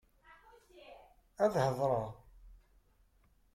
Ad 1.43 1.53
hedṛeɣ. 1.63 2.09